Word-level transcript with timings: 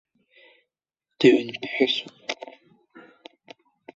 Дыҩнԥҳәысуп. 1.17 2.17